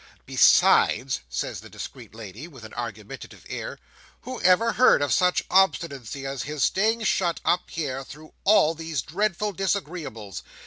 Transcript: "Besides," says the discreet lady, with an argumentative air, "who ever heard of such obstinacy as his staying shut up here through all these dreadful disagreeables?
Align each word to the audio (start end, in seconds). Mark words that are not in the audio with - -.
"Besides," 0.25 1.19
says 1.29 1.61
the 1.61 1.69
discreet 1.69 2.15
lady, 2.15 2.47
with 2.47 2.63
an 2.65 2.73
argumentative 2.73 3.45
air, 3.47 3.77
"who 4.21 4.41
ever 4.41 4.71
heard 4.73 4.99
of 4.99 5.13
such 5.13 5.43
obstinacy 5.51 6.25
as 6.25 6.41
his 6.41 6.63
staying 6.63 7.03
shut 7.03 7.39
up 7.45 7.69
here 7.69 8.03
through 8.03 8.33
all 8.43 8.73
these 8.73 9.03
dreadful 9.03 9.53
disagreeables? 9.53 10.41